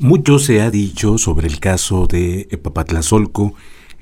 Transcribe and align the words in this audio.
Mucho 0.00 0.38
se 0.38 0.62
ha 0.62 0.70
dicho 0.70 1.18
sobre 1.18 1.46
el 1.46 1.60
caso 1.60 2.06
de 2.06 2.48
Papatlazolco, 2.62 3.52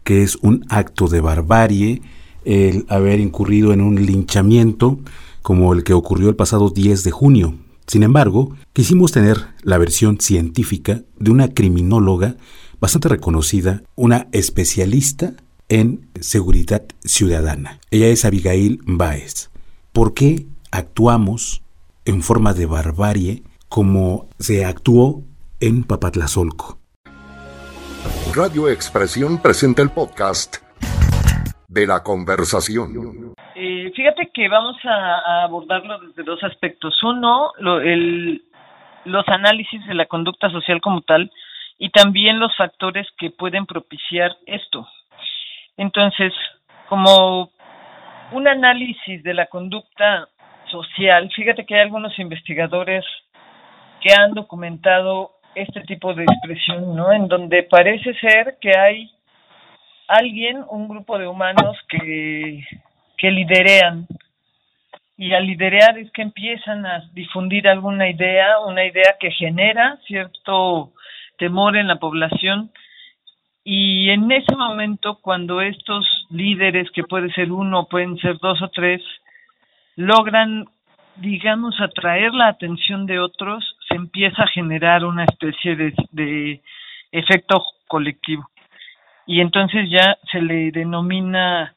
que 0.04 0.22
es 0.22 0.36
un 0.42 0.64
acto 0.68 1.08
de 1.08 1.20
barbarie 1.20 2.02
el 2.44 2.86
haber 2.88 3.18
incurrido 3.18 3.72
en 3.72 3.80
un 3.80 4.06
linchamiento 4.06 5.00
como 5.42 5.72
el 5.72 5.82
que 5.82 5.94
ocurrió 5.94 6.28
el 6.28 6.36
pasado 6.36 6.70
10 6.70 7.02
de 7.02 7.10
junio. 7.10 7.54
Sin 7.88 8.04
embargo, 8.04 8.54
quisimos 8.72 9.10
tener 9.10 9.38
la 9.62 9.76
versión 9.76 10.20
científica 10.20 11.02
de 11.18 11.32
una 11.32 11.48
criminóloga 11.48 12.36
bastante 12.80 13.08
reconocida, 13.08 13.82
una 13.96 14.28
especialista 14.30 15.34
en 15.68 16.06
seguridad 16.20 16.84
ciudadana. 17.04 17.80
Ella 17.90 18.06
es 18.06 18.24
Abigail 18.24 18.80
Baez. 18.86 19.50
¿Por 19.92 20.14
qué 20.14 20.46
actuamos 20.70 21.62
en 22.04 22.22
forma 22.22 22.54
de 22.54 22.66
barbarie 22.66 23.42
como 23.68 24.28
se 24.38 24.64
actuó 24.64 25.24
en 25.60 25.82
Papatlazolco. 25.82 26.78
Radio 28.34 28.68
Expresión 28.68 29.42
presenta 29.42 29.82
el 29.82 29.90
podcast 29.90 30.58
de 31.68 31.86
la 31.86 32.02
conversación. 32.04 33.34
Eh, 33.56 33.90
fíjate 33.94 34.30
que 34.32 34.48
vamos 34.48 34.76
a, 34.84 35.44
abordarlo 35.44 35.98
desde 35.98 36.22
dos 36.22 36.42
aspectos. 36.44 37.02
Uno, 37.02 37.52
los 37.58 39.28
análisis 39.28 39.84
de 39.86 39.94
la 39.94 40.06
conducta 40.06 40.48
social 40.50 40.80
como 40.80 41.00
tal 41.02 41.30
y 41.78 41.90
también 41.90 42.38
los 42.38 42.56
factores 42.56 43.08
que 43.18 43.30
pueden 43.30 43.66
propiciar 43.66 44.36
esto. 44.46 44.86
Entonces, 45.76 46.32
como 46.88 47.50
un 48.30 48.46
análisis 48.46 49.22
de 49.24 49.34
la 49.34 49.46
conducta 49.46 50.28
social, 50.70 51.28
fíjate 51.34 51.66
que 51.66 51.74
hay 51.74 51.80
algunos 51.80 52.16
investigadores 52.18 53.04
que 54.00 54.12
han 54.12 54.34
documentado 54.34 55.37
este 55.62 55.80
tipo 55.82 56.14
de 56.14 56.24
expresión, 56.24 56.94
¿no? 56.94 57.12
En 57.12 57.28
donde 57.28 57.62
parece 57.64 58.14
ser 58.14 58.56
que 58.60 58.76
hay 58.76 59.10
alguien, 60.06 60.64
un 60.70 60.88
grupo 60.88 61.18
de 61.18 61.26
humanos 61.26 61.76
que, 61.88 62.64
que 63.16 63.30
liderean. 63.30 64.06
Y 65.16 65.32
al 65.32 65.46
liderear 65.46 65.98
es 65.98 66.10
que 66.12 66.22
empiezan 66.22 66.86
a 66.86 67.02
difundir 67.12 67.68
alguna 67.68 68.08
idea, 68.08 68.60
una 68.60 68.84
idea 68.84 69.16
que 69.18 69.30
genera 69.32 69.98
cierto 70.06 70.92
temor 71.36 71.76
en 71.76 71.88
la 71.88 71.96
población. 71.96 72.70
Y 73.64 74.10
en 74.10 74.30
ese 74.30 74.54
momento, 74.54 75.18
cuando 75.20 75.60
estos 75.60 76.26
líderes, 76.30 76.90
que 76.92 77.02
puede 77.02 77.30
ser 77.32 77.50
uno, 77.50 77.86
pueden 77.86 78.16
ser 78.18 78.38
dos 78.38 78.62
o 78.62 78.68
tres, 78.68 79.02
logran 79.96 80.66
digamos, 81.20 81.80
atraer 81.80 82.32
la 82.32 82.48
atención 82.48 83.06
de 83.06 83.18
otros, 83.18 83.76
se 83.88 83.94
empieza 83.94 84.42
a 84.42 84.48
generar 84.48 85.04
una 85.04 85.24
especie 85.24 85.76
de, 85.76 85.94
de 86.12 86.62
efecto 87.10 87.64
colectivo. 87.86 88.48
Y 89.26 89.40
entonces 89.40 89.88
ya 89.90 90.16
se 90.30 90.40
le 90.40 90.70
denomina 90.70 91.74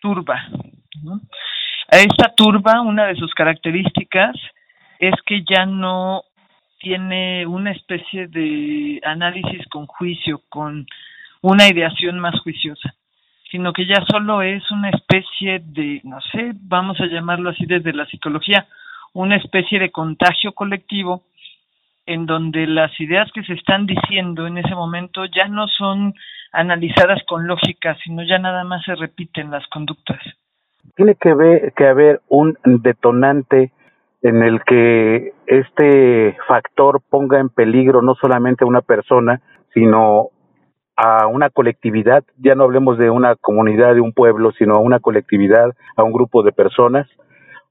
turba. 0.00 0.46
A 1.90 1.96
esta 1.96 2.34
turba, 2.34 2.80
una 2.80 3.06
de 3.06 3.16
sus 3.16 3.32
características 3.34 4.36
es 4.98 5.14
que 5.26 5.42
ya 5.48 5.66
no 5.66 6.22
tiene 6.78 7.46
una 7.46 7.72
especie 7.72 8.26
de 8.28 9.00
análisis 9.04 9.66
con 9.68 9.86
juicio, 9.86 10.42
con 10.48 10.86
una 11.42 11.68
ideación 11.68 12.18
más 12.18 12.38
juiciosa 12.40 12.94
sino 13.52 13.74
que 13.74 13.86
ya 13.86 14.02
solo 14.10 14.40
es 14.40 14.68
una 14.70 14.88
especie 14.88 15.60
de, 15.62 16.00
no 16.04 16.18
sé, 16.32 16.52
vamos 16.54 16.98
a 17.00 17.06
llamarlo 17.06 17.50
así 17.50 17.66
desde 17.66 17.92
la 17.92 18.06
psicología, 18.06 18.66
una 19.14 19.36
especie 19.36 19.78
de 19.78 19.90
contagio 19.90 20.52
colectivo 20.52 21.22
en 22.06 22.26
donde 22.26 22.66
las 22.66 22.98
ideas 23.00 23.30
que 23.32 23.44
se 23.44 23.54
están 23.54 23.86
diciendo 23.86 24.46
en 24.46 24.58
ese 24.58 24.74
momento 24.74 25.24
ya 25.26 25.46
no 25.48 25.66
son 25.68 26.14
analizadas 26.52 27.20
con 27.26 27.46
lógica, 27.46 27.96
sino 28.04 28.22
ya 28.22 28.38
nada 28.38 28.64
más 28.64 28.84
se 28.84 28.94
repiten 28.94 29.50
las 29.50 29.66
conductas. 29.68 30.20
Tiene 30.96 31.14
que, 31.14 31.32
ver, 31.32 31.72
que 31.74 31.86
haber 31.86 32.20
un 32.28 32.56
detonante 32.64 33.72
en 34.22 34.42
el 34.42 34.62
que 34.64 35.32
este 35.46 36.36
factor 36.46 37.00
ponga 37.08 37.40
en 37.40 37.48
peligro 37.48 38.02
no 38.02 38.14
solamente 38.14 38.64
a 38.64 38.68
una 38.68 38.80
persona, 38.80 39.40
sino 39.74 40.28
a 40.96 41.26
una 41.26 41.50
colectividad, 41.50 42.22
ya 42.36 42.54
no 42.54 42.64
hablemos 42.64 42.98
de 42.98 43.10
una 43.10 43.34
comunidad, 43.36 43.94
de 43.94 44.00
un 44.00 44.12
pueblo, 44.12 44.52
sino 44.52 44.74
a 44.74 44.80
una 44.80 45.00
colectividad, 45.00 45.74
a 45.96 46.02
un 46.02 46.12
grupo 46.12 46.42
de 46.42 46.52
personas, 46.52 47.08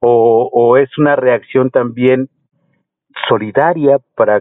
o, 0.01 0.77
es 0.77 0.89
una 0.97 1.15
reacción 1.15 1.69
también 1.69 2.27
solidaria 3.27 3.97
para 4.15 4.39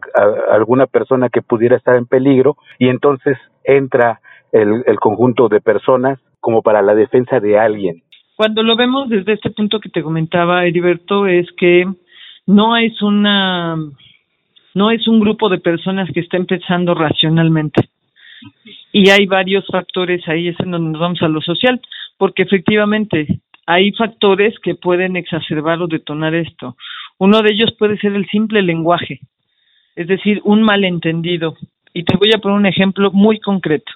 alguna 0.50 0.86
persona 0.86 1.28
que 1.28 1.42
pudiera 1.42 1.76
estar 1.76 1.96
en 1.96 2.06
peligro 2.06 2.56
y 2.78 2.88
entonces 2.88 3.36
entra 3.64 4.20
el, 4.52 4.82
el 4.86 4.98
conjunto 4.98 5.48
de 5.48 5.60
personas 5.60 6.18
como 6.40 6.62
para 6.62 6.82
la 6.82 6.94
defensa 6.94 7.40
de 7.40 7.58
alguien. 7.58 8.02
Cuando 8.36 8.62
lo 8.62 8.74
vemos 8.74 9.08
desde 9.08 9.34
este 9.34 9.50
punto 9.50 9.80
que 9.80 9.90
te 9.90 10.02
comentaba 10.02 10.64
Heriberto 10.64 11.26
es 11.26 11.46
que 11.58 11.84
no 12.46 12.76
es 12.76 13.02
una 13.02 13.76
no 14.74 14.90
es 14.90 15.06
un 15.08 15.20
grupo 15.20 15.48
de 15.48 15.58
personas 15.58 16.08
que 16.12 16.20
está 16.20 16.36
empezando 16.36 16.94
racionalmente 16.94 17.90
y 18.92 19.10
hay 19.10 19.26
varios 19.26 19.66
factores 19.66 20.26
ahí, 20.28 20.48
es 20.48 20.60
en 20.60 20.70
donde 20.70 20.92
nos 20.92 21.00
vamos 21.00 21.22
a 21.22 21.28
lo 21.28 21.40
social, 21.40 21.80
porque 22.18 22.42
efectivamente 22.42 23.40
hay 23.66 23.92
factores 23.92 24.58
que 24.60 24.74
pueden 24.74 25.16
exacerbar 25.16 25.80
o 25.80 25.86
detonar 25.86 26.34
esto. 26.34 26.76
Uno 27.18 27.42
de 27.42 27.52
ellos 27.52 27.74
puede 27.78 27.98
ser 27.98 28.14
el 28.14 28.26
simple 28.28 28.62
lenguaje, 28.62 29.20
es 29.96 30.06
decir, 30.06 30.40
un 30.44 30.62
malentendido. 30.62 31.56
Y 31.92 32.04
te 32.04 32.16
voy 32.16 32.30
a 32.34 32.38
poner 32.38 32.58
un 32.58 32.66
ejemplo 32.66 33.10
muy 33.12 33.40
concreto. 33.40 33.92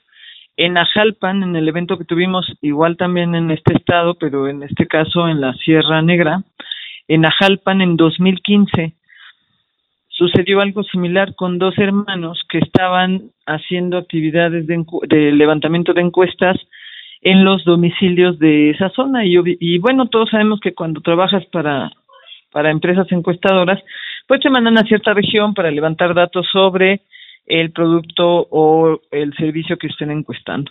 En 0.57 0.77
Ajalpan, 0.77 1.43
en 1.43 1.57
el 1.57 1.69
evento 1.69 1.99
que 1.99 2.05
tuvimos, 2.05 2.47
igual 2.63 2.97
también 2.97 3.35
en 3.35 3.51
este 3.51 3.75
estado, 3.75 4.15
pero 4.15 4.49
en 4.49 4.63
este 4.63 4.87
caso 4.87 5.29
en 5.29 5.41
la 5.41 5.53
Sierra 5.55 6.01
Negra, 6.03 6.43
en 7.09 7.25
Ajalpan 7.25 7.81
en 7.81 7.97
2015 7.97 8.95
sucedió 10.09 10.61
algo 10.61 10.83
similar 10.85 11.35
con 11.35 11.59
dos 11.59 11.77
hermanos 11.77 12.43
que 12.49 12.59
estaban 12.59 13.31
haciendo 13.47 13.99
actividades 13.99 14.67
de, 14.67 15.33
levantamiento 15.33 15.93
de 15.93 16.03
encuestas 16.03 16.57
en 17.25 17.45
los 17.45 17.65
domicilios 17.65 18.39
de 18.39 18.71
esa 18.71 18.91
zona. 18.91 19.25
Y, 19.25 19.35
y 19.59 19.79
bueno 19.79 20.07
todos 20.07 20.31
sabemos 20.31 20.61
que 20.61 20.75
cuando 20.75 21.01
trabajas 21.01 21.45
para 21.47 21.91
para 22.53 22.71
empresas 22.71 23.11
encuestadoras 23.11 23.83
pues 24.29 24.41
te 24.41 24.51
mandan 24.51 24.79
a 24.79 24.85
cierta 24.85 25.13
región 25.13 25.55
para 25.55 25.71
levantar 25.71 26.15
datos 26.15 26.47
sobre 26.53 27.01
el 27.47 27.73
producto 27.73 28.47
o 28.51 29.01
el 29.11 29.35
servicio 29.35 29.77
que 29.77 29.89
estén 29.89 30.11
encuestando. 30.11 30.71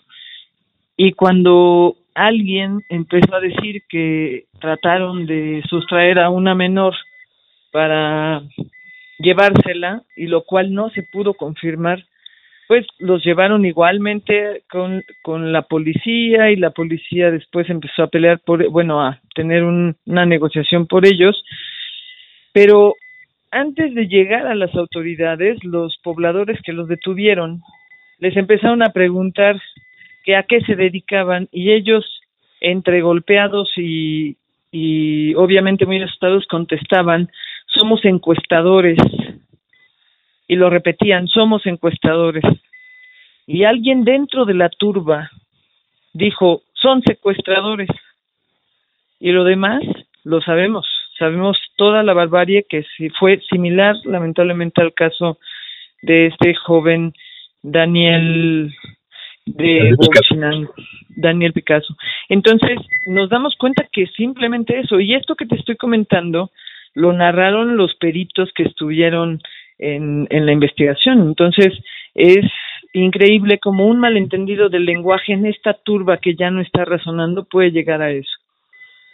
Y 0.98 1.12
cuando 1.12 1.96
alguien 2.16 2.82
empezó 2.90 3.36
a 3.36 3.40
decir 3.40 3.84
que 3.90 4.46
trataron 4.60 5.26
de 5.26 5.64
sustraer 5.70 6.20
a 6.20 6.30
una 6.30 6.56
menor 6.56 6.96
para 7.72 8.42
llevársela 9.20 10.04
y 10.16 10.28
lo 10.28 10.44
cual 10.44 10.74
no 10.74 10.90
se 10.90 11.04
pudo 11.04 11.34
confirmar 11.34 12.04
pues 12.68 12.86
los 13.00 13.24
llevaron 13.24 13.66
igualmente 13.66 14.64
con, 14.70 15.04
con 15.22 15.52
la 15.52 15.64
policía 15.64 16.52
y 16.52 16.56
la 16.56 16.72
policía 16.72 17.32
después 17.32 17.70
empezó 17.70 18.04
a 18.04 18.08
pelear 18.08 18.40
por 18.40 18.68
bueno 18.70 19.02
a 19.02 19.20
tener 19.36 19.64
una 19.64 20.26
negociación 20.26 20.88
por 20.88 21.06
ellos 21.06 21.44
pero 22.54 22.96
antes 23.52 23.94
de 23.94 24.08
llegar 24.08 24.48
a 24.48 24.56
las 24.56 24.74
autoridades 24.76 25.64
los 25.64 25.98
pobladores 26.04 26.60
que 26.64 26.74
los 26.74 26.88
detuvieron 26.88 27.62
les 28.20 28.36
empezaron 28.38 28.82
a 28.84 28.94
preguntar 28.94 29.62
que 30.24 30.36
a 30.36 30.44
qué 30.44 30.62
se 30.62 30.76
dedicaban 30.76 31.50
y 31.52 31.72
ellos 31.72 32.06
entre 32.62 33.02
golpeados 33.02 33.72
y 33.78 34.38
y 34.74 35.36
obviamente 35.36 35.86
muy 35.86 36.02
asustados 36.02 36.48
contestaban 36.48 37.30
somos 37.68 38.04
encuestadores. 38.06 38.98
Y 40.54 40.56
lo 40.56 40.70
repetían, 40.70 41.28
somos 41.28 41.66
encuestadores. 41.66 42.44
Y 43.48 43.64
alguien 43.64 44.04
dentro 44.04 44.46
de 44.46 44.54
la 44.54 44.70
turba 44.70 45.32
dijo, 46.14 46.62
son 46.76 47.02
secuestradores. 47.02 47.90
Y 49.20 49.32
lo 49.32 49.46
demás 49.46 49.82
lo 50.24 50.42
sabemos, 50.42 50.86
sabemos 51.18 51.58
toda 51.76 52.04
la 52.04 52.14
barbarie 52.14 52.68
que 52.70 52.86
fue 53.18 53.42
similar 53.50 53.96
lamentablemente 54.06 54.80
al 54.84 54.94
caso 54.94 55.40
de 56.04 56.28
este 56.28 56.54
joven 56.54 57.16
Daniel 57.64 58.72
de 59.48 59.96
Daniel 61.16 61.54
Picasso. 61.54 61.98
Entonces, 62.30 62.78
nos 63.08 63.28
damos 63.28 63.56
cuenta 63.58 63.88
que 63.92 64.06
simplemente 64.06 64.82
eso, 64.82 65.00
y 65.00 65.16
esto 65.16 65.34
que 65.34 65.48
te 65.48 65.56
estoy 65.56 65.78
comentando, 65.78 66.52
lo 66.94 67.12
narraron 67.12 67.76
los 67.76 67.96
peritos 67.96 68.52
que 68.54 68.64
estuvieron 68.64 69.42
en, 69.80 70.28
en 70.30 70.46
la 70.46 70.52
investigación. 70.52 71.22
Entonces, 71.22 71.74
es 72.16 72.46
increíble 72.94 73.58
como 73.60 73.88
un 73.88 74.00
malentendido 74.00 74.70
del 74.70 74.86
lenguaje 74.86 75.34
en 75.34 75.46
esta 75.46 75.74
turba 75.74 76.18
que 76.18 76.36
ya 76.36 76.52
no 76.52 76.62
está 76.62 76.86
razonando 76.86 77.46
puede 77.46 77.72
llegar 77.72 78.02
a 78.02 78.12
eso. 78.12 78.32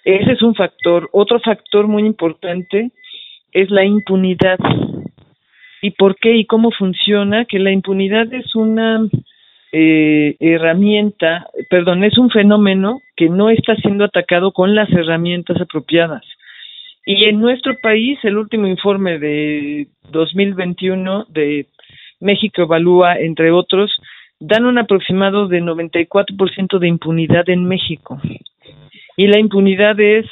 Ese 0.03 0.33
es 0.33 0.41
un 0.41 0.55
factor. 0.55 1.09
Otro 1.11 1.39
factor 1.39 1.87
muy 1.87 2.03
importante 2.03 2.91
es 3.51 3.69
la 3.69 3.85
impunidad. 3.85 4.57
¿Y 5.81 5.91
por 5.91 6.15
qué 6.17 6.35
y 6.35 6.45
cómo 6.45 6.71
funciona? 6.71 7.45
Que 7.45 7.59
la 7.59 7.71
impunidad 7.71 8.33
es 8.33 8.53
una 8.55 9.07
eh, 9.71 10.35
herramienta, 10.39 11.47
perdón, 11.69 12.03
es 12.03 12.17
un 12.17 12.29
fenómeno 12.29 13.01
que 13.15 13.29
no 13.29 13.49
está 13.49 13.75
siendo 13.75 14.03
atacado 14.05 14.51
con 14.51 14.75
las 14.75 14.89
herramientas 14.91 15.59
apropiadas. 15.61 16.23
Y 17.11 17.23
en 17.23 17.39
nuestro 17.39 17.75
país, 17.79 18.19
el 18.21 18.37
último 18.37 18.67
informe 18.67 19.17
de 19.17 19.87
2021 20.11 21.25
de 21.29 21.65
México 22.19 22.61
Evalúa, 22.61 23.17
entre 23.17 23.51
otros, 23.51 23.91
dan 24.39 24.67
un 24.67 24.77
aproximado 24.77 25.47
de 25.47 25.59
94% 25.59 26.77
de 26.77 26.87
impunidad 26.87 27.49
en 27.49 27.65
México. 27.65 28.21
Y 29.17 29.25
la 29.25 29.39
impunidad 29.39 29.99
es 29.99 30.27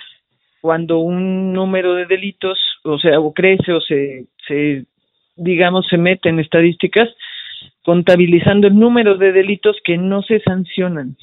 cuando 0.62 1.00
un 1.00 1.52
número 1.52 1.96
de 1.96 2.06
delitos, 2.06 2.60
o 2.84 3.00
sea, 3.00 3.20
o 3.22 3.34
crece 3.34 3.74
o 3.74 3.82
se, 3.82 4.26
se 4.48 4.86
digamos, 5.36 5.88
se 5.88 5.98
mete 5.98 6.30
en 6.30 6.40
estadísticas, 6.40 7.10
contabilizando 7.82 8.68
el 8.68 8.78
número 8.78 9.18
de 9.18 9.32
delitos 9.32 9.78
que 9.84 9.98
no 9.98 10.22
se 10.22 10.42
sancionan. 10.42 11.18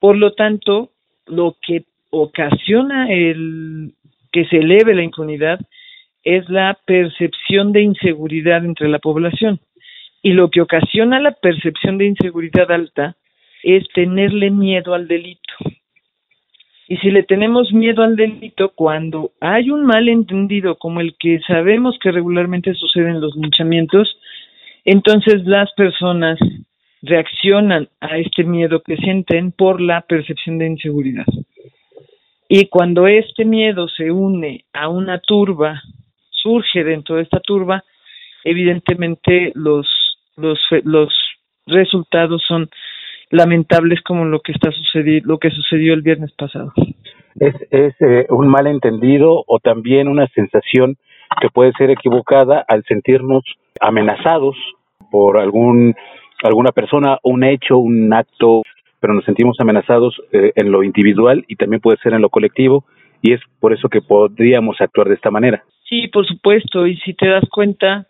Por 0.00 0.16
lo 0.16 0.32
tanto, 0.32 0.90
lo 1.28 1.54
que 1.64 1.84
ocasiona 2.10 3.08
el 3.12 3.92
que 4.36 4.44
se 4.44 4.58
eleve 4.58 4.94
la 4.94 5.02
impunidad 5.02 5.58
es 6.22 6.46
la 6.50 6.78
percepción 6.86 7.72
de 7.72 7.80
inseguridad 7.80 8.62
entre 8.66 8.86
la 8.86 8.98
población. 8.98 9.60
Y 10.22 10.34
lo 10.34 10.50
que 10.50 10.60
ocasiona 10.60 11.18
la 11.20 11.30
percepción 11.32 11.96
de 11.96 12.04
inseguridad 12.04 12.70
alta 12.70 13.16
es 13.62 13.88
tenerle 13.94 14.50
miedo 14.50 14.92
al 14.92 15.08
delito. 15.08 15.54
Y 16.86 16.98
si 16.98 17.10
le 17.10 17.22
tenemos 17.22 17.72
miedo 17.72 18.02
al 18.02 18.14
delito, 18.14 18.72
cuando 18.74 19.30
hay 19.40 19.70
un 19.70 19.86
malentendido 19.86 20.76
como 20.76 21.00
el 21.00 21.16
que 21.18 21.40
sabemos 21.46 21.98
que 21.98 22.12
regularmente 22.12 22.74
sucede 22.74 23.08
en 23.08 23.22
los 23.22 23.34
linchamientos, 23.36 24.18
entonces 24.84 25.46
las 25.46 25.72
personas 25.72 26.38
reaccionan 27.00 27.88
a 28.02 28.18
este 28.18 28.44
miedo 28.44 28.82
que 28.82 28.98
sienten 28.98 29.50
por 29.50 29.80
la 29.80 30.02
percepción 30.02 30.58
de 30.58 30.66
inseguridad. 30.66 31.24
Y 32.48 32.68
cuando 32.68 33.06
este 33.06 33.44
miedo 33.44 33.88
se 33.88 34.10
une 34.10 34.64
a 34.72 34.88
una 34.88 35.18
turba, 35.18 35.82
surge 36.30 36.84
dentro 36.84 37.16
de 37.16 37.22
esta 37.22 37.40
turba, 37.40 37.82
evidentemente 38.44 39.52
los, 39.54 39.88
los, 40.36 40.58
los 40.84 41.12
resultados 41.66 42.42
son 42.46 42.68
lamentables 43.30 44.00
como 44.02 44.24
lo 44.24 44.40
que 44.40 44.52
está 44.52 44.70
lo 45.24 45.38
que 45.38 45.50
sucedió 45.50 45.94
el 45.94 46.02
viernes 46.02 46.32
pasado. 46.32 46.72
Es, 47.38 47.54
es 47.70 47.94
eh, 48.00 48.26
un 48.30 48.46
malentendido 48.48 49.42
o 49.46 49.58
también 49.58 50.08
una 50.08 50.26
sensación 50.28 50.96
que 51.40 51.50
puede 51.50 51.72
ser 51.72 51.90
equivocada 51.90 52.64
al 52.66 52.84
sentirnos 52.84 53.42
amenazados 53.80 54.56
por 55.10 55.38
algún 55.38 55.94
alguna 56.42 56.70
persona, 56.70 57.18
un 57.22 57.44
hecho, 57.44 57.78
un 57.78 58.12
acto, 58.12 58.62
pero 59.00 59.14
nos 59.14 59.24
sentimos 59.24 59.58
amenazados 59.60 60.20
eh, 60.32 60.52
en 60.56 60.70
lo 60.70 60.82
individual 60.82 61.44
y 61.48 61.56
también 61.56 61.80
puede 61.80 61.98
ser 61.98 62.14
en 62.14 62.22
lo 62.22 62.30
colectivo 62.30 62.84
y 63.22 63.32
es 63.32 63.40
por 63.60 63.72
eso 63.72 63.88
que 63.88 64.02
podríamos 64.02 64.80
actuar 64.80 65.08
de 65.08 65.14
esta 65.14 65.30
manera. 65.30 65.64
Sí, 65.88 66.08
por 66.08 66.26
supuesto, 66.26 66.86
y 66.86 66.96
si 66.98 67.14
te 67.14 67.28
das 67.28 67.44
cuenta, 67.50 68.06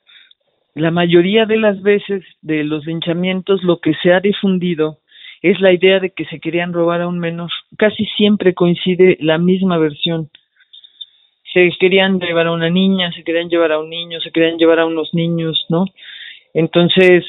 la 0.74 0.90
mayoría 0.90 1.46
de 1.46 1.58
las 1.58 1.82
veces 1.82 2.24
de 2.42 2.64
los 2.64 2.86
linchamientos 2.86 3.62
lo 3.62 3.80
que 3.80 3.94
se 4.02 4.12
ha 4.12 4.20
difundido 4.20 4.98
es 5.42 5.60
la 5.60 5.72
idea 5.72 6.00
de 6.00 6.10
que 6.10 6.24
se 6.26 6.40
querían 6.40 6.72
robar 6.72 7.02
a 7.02 7.08
un 7.08 7.18
menor. 7.18 7.50
Casi 7.78 8.04
siempre 8.16 8.54
coincide 8.54 9.16
la 9.20 9.38
misma 9.38 9.78
versión. 9.78 10.28
Se 11.52 11.70
querían 11.78 12.18
llevar 12.18 12.48
a 12.48 12.52
una 12.52 12.68
niña, 12.68 13.12
se 13.12 13.22
querían 13.22 13.48
llevar 13.48 13.72
a 13.72 13.78
un 13.78 13.88
niño, 13.88 14.20
se 14.20 14.30
querían 14.30 14.58
llevar 14.58 14.80
a 14.80 14.86
unos 14.86 15.14
niños, 15.14 15.64
¿no? 15.68 15.86
Entonces, 16.52 17.24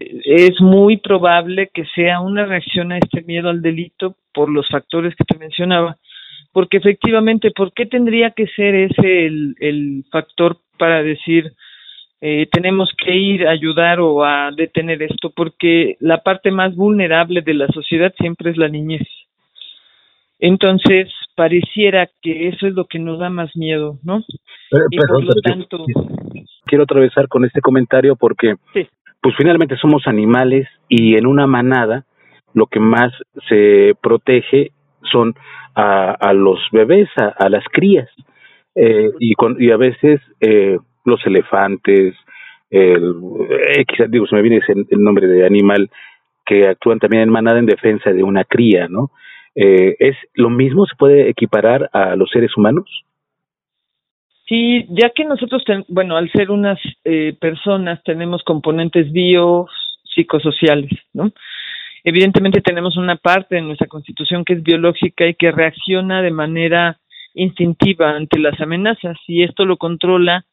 es 0.00 0.60
muy 0.60 0.98
probable 0.98 1.70
que 1.72 1.84
sea 1.94 2.20
una 2.20 2.44
reacción 2.44 2.92
a 2.92 2.98
este 2.98 3.22
miedo 3.22 3.48
al 3.48 3.62
delito 3.62 4.16
por 4.32 4.48
los 4.50 4.68
factores 4.68 5.14
que 5.16 5.24
te 5.24 5.38
mencionaba. 5.38 5.96
Porque 6.52 6.78
efectivamente, 6.78 7.50
¿por 7.50 7.72
qué 7.72 7.86
tendría 7.86 8.30
que 8.30 8.46
ser 8.48 8.74
ese 8.74 9.26
el, 9.26 9.54
el 9.60 10.04
factor 10.10 10.58
para 10.78 11.02
decir, 11.02 11.52
eh, 12.20 12.48
tenemos 12.50 12.90
que 12.96 13.14
ir 13.14 13.46
a 13.46 13.52
ayudar 13.52 14.00
o 14.00 14.24
a 14.24 14.50
detener 14.50 15.02
esto 15.02 15.30
porque 15.30 15.96
la 16.00 16.22
parte 16.22 16.50
más 16.50 16.74
vulnerable 16.74 17.42
de 17.42 17.54
la 17.54 17.68
sociedad 17.68 18.12
siempre 18.18 18.50
es 18.50 18.56
la 18.56 18.68
niñez. 18.68 19.06
Entonces, 20.40 21.08
pareciera 21.34 22.08
que 22.22 22.48
eso 22.48 22.66
es 22.66 22.74
lo 22.74 22.86
que 22.86 22.98
nos 22.98 23.18
da 23.18 23.28
más 23.28 23.56
miedo, 23.56 23.98
¿no? 24.04 24.24
y 24.90 24.96
por 24.96 25.24
lo 25.24 25.34
tanto... 25.42 25.84
Quiero 26.64 26.84
atravesar 26.84 27.28
con 27.28 27.44
este 27.44 27.60
comentario 27.60 28.14
porque, 28.14 28.54
pues 29.20 29.34
finalmente 29.36 29.76
somos 29.76 30.06
animales 30.06 30.68
y 30.88 31.16
en 31.16 31.26
una 31.26 31.46
manada 31.46 32.04
lo 32.54 32.66
que 32.66 32.80
más 32.80 33.12
se 33.48 33.94
protege 34.00 34.72
son 35.02 35.34
a, 35.74 36.32
los 36.32 36.58
bebés, 36.72 37.08
a, 37.16 37.28
a 37.28 37.48
las 37.48 37.64
crías. 37.70 38.08
Eh, 38.74 39.10
y, 39.20 39.34
con, 39.34 39.56
y 39.60 39.70
a 39.70 39.76
veces 39.76 40.20
eh, 40.40 40.76
los 41.04 41.24
elefantes, 41.26 42.14
el 42.70 43.14
X, 43.76 44.06
digo, 44.08 44.26
se 44.26 44.36
me 44.36 44.42
viene 44.42 44.60
el 44.68 45.02
nombre 45.02 45.26
de 45.26 45.46
animal, 45.46 45.90
que 46.44 46.66
actúan 46.66 46.98
también 46.98 47.24
en 47.24 47.30
manada 47.30 47.58
en 47.58 47.66
defensa 47.66 48.10
de 48.10 48.22
una 48.22 48.44
cría, 48.44 48.88
¿no? 48.88 49.10
Eh, 49.54 49.96
¿Es 49.98 50.16
lo 50.34 50.50
mismo? 50.50 50.86
¿Se 50.86 50.96
puede 50.96 51.28
equiparar 51.28 51.90
a 51.92 52.16
los 52.16 52.30
seres 52.30 52.56
humanos? 52.56 53.04
Sí, 54.48 54.86
ya 54.88 55.10
que 55.10 55.24
nosotros, 55.24 55.62
bueno, 55.88 56.16
al 56.16 56.32
ser 56.32 56.50
unas 56.50 56.78
eh, 57.04 57.36
personas, 57.38 58.02
tenemos 58.02 58.42
componentes 58.44 59.12
biopsicosociales, 59.12 60.90
¿no? 61.12 61.32
Evidentemente 62.02 62.62
tenemos 62.62 62.96
una 62.96 63.16
parte 63.16 63.56
de 63.56 63.60
nuestra 63.60 63.88
constitución 63.88 64.44
que 64.44 64.54
es 64.54 64.62
biológica 64.62 65.26
y 65.26 65.34
que 65.34 65.52
reacciona 65.52 66.22
de 66.22 66.30
manera 66.30 66.98
instintiva 67.34 68.10
ante 68.10 68.38
las 68.38 68.58
amenazas 68.60 69.18
y 69.26 69.42
esto 69.42 69.66
lo 69.66 69.76
controla 69.76 70.46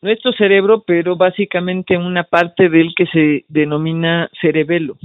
nuestro 0.00 0.32
cerebro, 0.32 0.84
pero 0.86 1.16
básicamente 1.16 1.96
una 1.96 2.24
parte 2.24 2.68
del 2.68 2.94
que 2.94 3.06
se 3.06 3.44
denomina 3.48 4.30
cerebelo. 4.40 4.96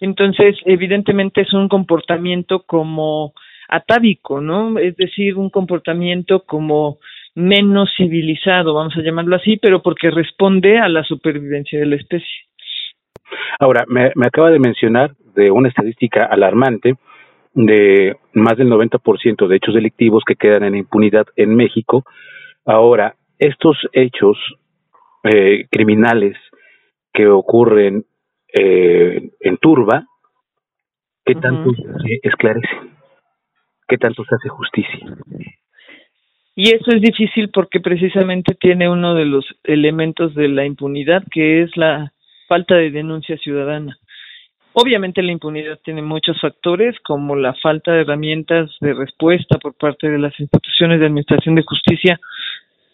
Entonces, 0.00 0.56
evidentemente 0.64 1.42
es 1.42 1.52
un 1.52 1.68
comportamiento 1.68 2.64
como 2.66 3.34
atávico, 3.68 4.40
¿no? 4.40 4.78
Es 4.78 4.96
decir, 4.96 5.36
un 5.36 5.50
comportamiento 5.50 6.44
como 6.44 6.98
menos 7.34 7.90
civilizado, 7.96 8.74
vamos 8.74 8.96
a 8.96 9.02
llamarlo 9.02 9.36
así, 9.36 9.56
pero 9.56 9.82
porque 9.82 10.10
responde 10.10 10.78
a 10.78 10.88
la 10.88 11.02
supervivencia 11.02 11.78
de 11.78 11.86
la 11.86 11.96
especie. 11.96 12.28
Ahora, 13.58 13.84
me, 13.88 14.12
me 14.14 14.26
acaba 14.26 14.50
de 14.50 14.58
mencionar 14.58 15.12
de 15.34 15.50
una 15.50 15.68
estadística 15.68 16.24
alarmante 16.24 16.94
de 17.54 18.16
más 18.32 18.56
del 18.56 18.68
90% 18.68 19.46
de 19.46 19.56
hechos 19.56 19.74
delictivos 19.74 20.24
que 20.26 20.34
quedan 20.34 20.64
en 20.64 20.74
impunidad 20.74 21.26
en 21.36 21.54
México. 21.54 22.04
Ahora, 22.64 23.14
estos 23.38 23.76
hechos 23.92 24.36
eh, 25.22 25.66
criminales 25.70 26.36
que 27.12 27.28
ocurren 27.28 28.04
eh, 28.52 29.30
en 29.40 29.56
Turba, 29.58 30.06
¿qué 31.24 31.34
tanto 31.36 31.70
se 31.72 32.18
esclarecen? 32.22 32.93
¿Qué 33.88 33.98
tanto 33.98 34.24
se 34.24 34.34
hace 34.34 34.48
justicia? 34.48 35.16
Y 36.56 36.74
eso 36.74 36.92
es 36.92 37.00
difícil 37.00 37.50
porque 37.50 37.80
precisamente 37.80 38.54
tiene 38.54 38.88
uno 38.88 39.14
de 39.14 39.24
los 39.24 39.44
elementos 39.64 40.34
de 40.34 40.48
la 40.48 40.64
impunidad, 40.64 41.24
que 41.30 41.62
es 41.62 41.76
la 41.76 42.12
falta 42.48 42.76
de 42.76 42.90
denuncia 42.90 43.36
ciudadana. 43.38 43.98
Obviamente 44.72 45.22
la 45.22 45.32
impunidad 45.32 45.78
tiene 45.84 46.02
muchos 46.02 46.40
factores, 46.40 46.96
como 47.00 47.36
la 47.36 47.54
falta 47.54 47.92
de 47.92 48.02
herramientas 48.02 48.70
de 48.80 48.94
respuesta 48.94 49.58
por 49.58 49.74
parte 49.74 50.08
de 50.08 50.18
las 50.18 50.38
instituciones 50.38 51.00
de 51.00 51.06
administración 51.06 51.54
de 51.54 51.62
justicia 51.62 52.20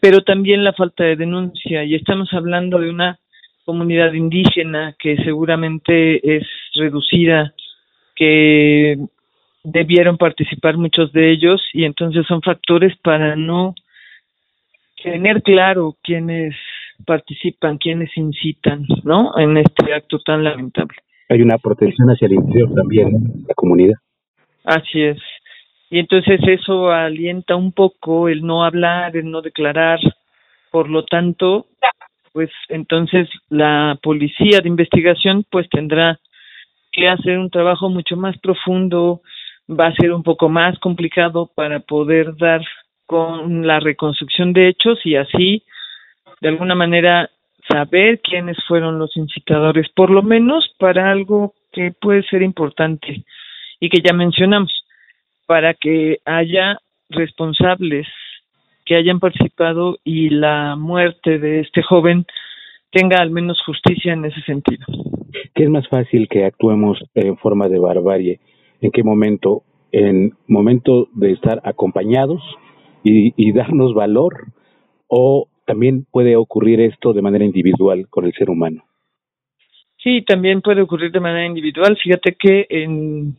pero 0.00 0.22
también 0.22 0.64
la 0.64 0.72
falta 0.72 1.04
de 1.04 1.16
denuncia. 1.16 1.84
Y 1.84 1.94
estamos 1.94 2.32
hablando 2.32 2.78
de 2.78 2.90
una 2.90 3.18
comunidad 3.64 4.12
indígena 4.14 4.96
que 4.98 5.16
seguramente 5.18 6.36
es 6.36 6.46
reducida, 6.74 7.54
que 8.16 8.96
debieron 9.62 10.16
participar 10.16 10.76
muchos 10.76 11.12
de 11.12 11.30
ellos 11.30 11.62
y 11.72 11.84
entonces 11.84 12.26
son 12.26 12.42
factores 12.42 12.96
para 12.98 13.36
no 13.36 13.74
tener 15.02 15.42
claro 15.42 15.96
quiénes 16.02 16.54
participan, 17.06 17.78
quiénes 17.78 18.10
incitan, 18.16 18.86
¿no? 19.04 19.32
En 19.38 19.56
este 19.56 19.92
acto 19.94 20.18
tan 20.18 20.44
lamentable. 20.44 20.96
Hay 21.28 21.42
una 21.42 21.58
protección 21.58 22.08
hacia 22.08 22.26
el 22.26 22.34
interior 22.34 22.74
también, 22.74 23.10
la 23.46 23.54
comunidad. 23.54 23.94
Así 24.64 25.02
es. 25.02 25.18
Y 25.90 25.98
entonces 25.98 26.40
eso 26.46 26.90
alienta 26.90 27.56
un 27.56 27.72
poco 27.72 28.28
el 28.28 28.42
no 28.42 28.64
hablar, 28.64 29.16
el 29.16 29.30
no 29.30 29.42
declarar. 29.42 29.98
Por 30.70 30.88
lo 30.88 31.04
tanto, 31.04 31.66
pues 32.32 32.50
entonces 32.68 33.28
la 33.48 33.98
policía 34.02 34.60
de 34.60 34.68
investigación 34.68 35.44
pues 35.50 35.68
tendrá 35.68 36.18
que 36.92 37.08
hacer 37.08 37.38
un 37.38 37.50
trabajo 37.50 37.88
mucho 37.88 38.16
más 38.16 38.38
profundo, 38.38 39.22
va 39.70 39.86
a 39.86 39.94
ser 39.94 40.12
un 40.12 40.22
poco 40.22 40.48
más 40.48 40.78
complicado 40.78 41.50
para 41.54 41.80
poder 41.80 42.36
dar 42.36 42.62
con 43.06 43.66
la 43.66 43.80
reconstrucción 43.80 44.52
de 44.52 44.68
hechos 44.68 44.98
y 45.04 45.16
así 45.16 45.64
de 46.40 46.48
alguna 46.48 46.74
manera 46.74 47.30
saber 47.68 48.20
quiénes 48.20 48.56
fueron 48.66 48.98
los 48.98 49.16
incitadores, 49.16 49.88
por 49.94 50.10
lo 50.10 50.22
menos 50.22 50.74
para 50.78 51.10
algo 51.10 51.54
que 51.72 51.92
puede 51.92 52.22
ser 52.24 52.42
importante 52.42 53.24
y 53.78 53.88
que 53.88 54.00
ya 54.02 54.12
mencionamos, 54.12 54.84
para 55.46 55.74
que 55.74 56.18
haya 56.24 56.78
responsables 57.08 58.06
que 58.84 58.96
hayan 58.96 59.20
participado 59.20 59.98
y 60.02 60.30
la 60.30 60.74
muerte 60.76 61.38
de 61.38 61.60
este 61.60 61.82
joven 61.82 62.26
tenga 62.90 63.18
al 63.18 63.30
menos 63.30 63.62
justicia 63.64 64.14
en 64.14 64.24
ese 64.24 64.40
sentido. 64.42 64.84
¿Qué 65.54 65.64
es 65.64 65.70
más 65.70 65.86
fácil 65.88 66.28
que 66.28 66.44
actuemos 66.44 66.98
en 67.14 67.36
forma 67.36 67.68
de 67.68 67.78
barbarie? 67.78 68.40
¿En 68.80 68.90
qué 68.90 69.02
momento? 69.02 69.62
¿En 69.92 70.32
momento 70.46 71.08
de 71.14 71.32
estar 71.32 71.60
acompañados 71.64 72.42
y, 73.04 73.32
y 73.36 73.52
darnos 73.52 73.94
valor? 73.94 74.46
¿O 75.08 75.48
también 75.66 76.06
puede 76.10 76.36
ocurrir 76.36 76.80
esto 76.80 77.12
de 77.12 77.22
manera 77.22 77.44
individual 77.44 78.08
con 78.08 78.24
el 78.26 78.32
ser 78.34 78.50
humano? 78.50 78.84
Sí, 80.02 80.22
también 80.22 80.62
puede 80.62 80.80
ocurrir 80.80 81.12
de 81.12 81.20
manera 81.20 81.46
individual. 81.46 81.96
Fíjate 82.02 82.34
que 82.34 82.66
en 82.70 83.36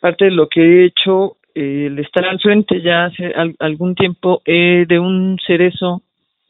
parte 0.00 0.24
de 0.26 0.30
lo 0.30 0.48
que 0.48 0.60
he 0.60 0.84
hecho, 0.86 1.36
eh, 1.54 1.86
el 1.86 1.98
estar 1.98 2.24
al 2.24 2.40
frente 2.40 2.80
ya 2.80 3.04
hace 3.04 3.32
algún 3.58 3.94
tiempo 3.94 4.42
eh, 4.44 4.86
de 4.88 4.98
un 4.98 5.38
cerezo 5.46 6.02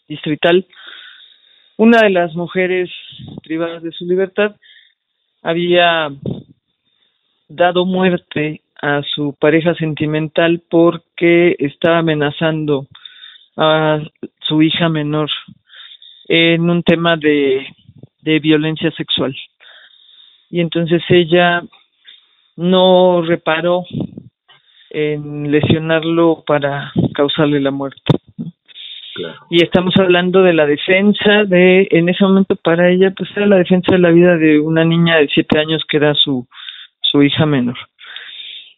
distrital, 0.09 0.67
una 1.77 2.01
de 2.03 2.11
las 2.11 2.35
mujeres 2.35 2.91
privadas 3.43 3.83
de 3.83 3.91
su 3.93 4.07
libertad 4.07 4.55
había 5.43 6.09
dado 7.55 7.85
muerte 7.85 8.61
a 8.81 9.03
su 9.03 9.35
pareja 9.39 9.75
sentimental 9.75 10.63
porque 10.69 11.55
estaba 11.59 11.99
amenazando 11.99 12.87
a 13.57 14.01
su 14.41 14.63
hija 14.63 14.89
menor 14.89 15.31
en 16.27 16.69
un 16.69 16.83
tema 16.83 17.17
de, 17.17 17.67
de 18.23 18.39
violencia 18.41 18.91
sexual. 18.93 19.35
Y 20.51 20.61
entonces 20.61 21.03
ella 21.09 21.63
no 22.57 23.23
reparó 23.23 23.85
en 24.91 25.51
lesionarlo 25.51 26.43
para 26.47 26.93
causarle 27.15 27.61
la 27.61 27.71
muerte. 27.71 28.03
Y 29.51 29.63
estamos 29.63 29.95
hablando 29.99 30.43
de 30.43 30.55
la 30.55 30.67
defensa 30.67 31.45
de, 31.45 31.87
en 31.91 32.09
ese 32.09 32.25
momento 32.25 32.57
para 32.57 32.91
ella, 32.91 33.13
pues 33.17 33.31
era 33.37 33.47
la 33.47 33.57
defensa 33.57 33.93
de 33.93 33.99
la 33.99 34.11
vida 34.11 34.37
de 34.37 34.59
una 34.59 34.85
niña 34.85 35.17
de 35.17 35.29
siete 35.29 35.59
años 35.59 35.83
que 35.89 35.99
era 35.99 36.15
su, 36.15 36.47
su 37.13 37.23
hija 37.23 37.47
menor. 37.47 37.77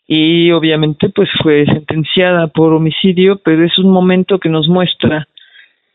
Y 0.07 0.51
obviamente 0.51 1.09
pues 1.09 1.31
fue 1.43 1.65
sentenciada 1.65 2.49
por 2.49 2.75
homicidio, 2.75 3.41
pero 3.43 3.65
es 3.65 3.79
un 3.79 3.91
momento 3.91 4.39
que 4.39 4.51
nos 4.51 4.69
muestra 4.69 5.29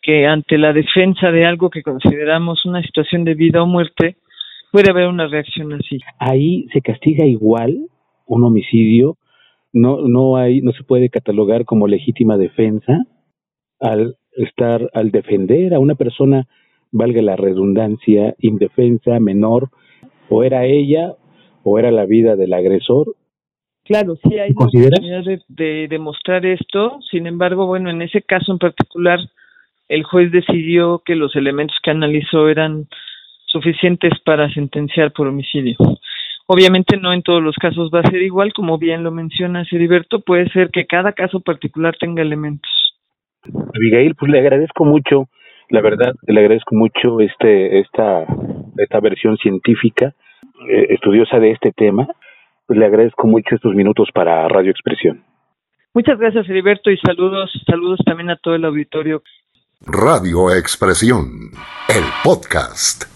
que 0.02 0.26
ante 0.26 0.58
la 0.58 0.74
defensa 0.74 1.32
de 1.32 1.46
algo 1.46 1.70
que 1.70 1.84
consideramos 1.84 2.66
una 2.66 2.82
situación 2.82 3.26
de 3.26 3.36
vida 3.36 3.62
o 3.62 3.68
muerte, 3.68 4.16
puede 4.72 4.90
haber 4.90 5.08
una 5.08 5.28
reacción 5.28 5.74
así. 5.74 6.00
Ahí 6.18 6.66
se 6.74 6.82
castiga 6.82 7.26
igual 7.26 7.78
un 8.26 8.44
homicidio, 8.44 9.18
no 9.74 10.08
no 10.08 10.38
hay 10.38 10.62
no 10.62 10.72
se 10.72 10.84
puede 10.84 11.10
catalogar 11.10 11.66
como 11.66 11.88
legítima 11.88 12.38
defensa 12.38 13.04
al 13.80 14.16
estar 14.38 14.90
al 14.94 15.12
defender 15.12 15.74
a 15.74 15.80
una 15.80 15.96
persona 15.96 16.48
valga 16.92 17.22
la 17.22 17.36
redundancia 17.36 18.36
indefensa 18.40 19.20
menor 19.20 19.70
o 20.30 20.44
era 20.44 20.66
ella 20.66 21.16
o 21.64 21.80
era 21.80 21.92
la 21.92 22.06
vida 22.06 22.36
del 22.36 22.54
agresor 22.54 23.16
Claro, 23.90 24.18
sí 24.18 24.38
hay 24.38 24.52
oportunidad 24.52 25.24
de, 25.24 25.42
de 25.48 25.88
demostrar 25.88 26.46
esto. 26.46 27.00
Sin 27.10 27.26
embargo, 27.26 27.66
bueno, 27.66 27.90
en 27.90 28.04
ese 28.04 28.22
caso 28.22 28.52
en 28.52 28.60
particular, 28.60 29.20
el 29.88 30.04
juez 30.04 30.32
decidió 30.32 31.02
que 31.04 31.16
los 31.16 31.36
elementos 31.36 31.76
que 31.82 31.90
analizó 31.90 32.50
eran 32.50 32.88
suficientes 33.48 34.14
para 34.24 34.54
sentenciar 34.54 35.12
por 35.12 35.26
homicidio. 35.26 35.76
Obviamente 36.46 36.98
no 36.98 37.14
en 37.14 37.24
todos 37.24 37.42
los 37.42 37.56
casos 37.56 37.90
va 37.94 38.02
a 38.02 38.10
ser 38.10 38.22
igual, 38.22 38.54
como 38.54 38.78
bien 38.78 39.04
lo 39.04 39.12
menciona 39.12 39.66
Heriberto, 39.70 40.22
puede 40.22 40.50
ser 40.50 40.70
que 40.70 40.86
cada 40.86 41.14
caso 41.14 41.40
particular 41.40 41.96
tenga 42.00 42.22
elementos. 42.22 42.70
Abigail, 43.76 44.16
pues 44.16 44.32
le 44.32 44.40
agradezco 44.40 44.86
mucho, 44.86 45.30
la 45.70 45.82
verdad, 45.82 46.14
le 46.28 46.40
agradezco 46.40 46.76
mucho 46.76 47.20
este 47.22 47.80
esta 47.80 48.26
esta 48.78 49.00
versión 49.00 49.38
científica, 49.38 50.14
eh, 50.70 50.88
estudiosa 50.90 51.40
de 51.40 51.52
este 51.52 51.72
tema. 51.72 52.08
Pues 52.66 52.78
le 52.78 52.86
agradezco 52.86 53.28
mucho 53.28 53.56
estos 53.56 53.74
minutos 53.74 54.10
para 54.14 54.48
Radio 54.48 54.72
Expresión. 54.72 55.24
Muchas 55.94 56.20
gracias, 56.20 56.48
Heriberto, 56.48 56.92
y 56.92 56.98
saludos, 56.98 57.52
saludos 57.66 58.00
también 58.06 58.30
a 58.30 58.36
todo 58.36 58.54
el 58.54 58.64
auditorio. 58.64 59.24
Radio 59.88 60.54
Expresión, 60.54 61.52
el 61.88 62.04
podcast. 62.24 63.10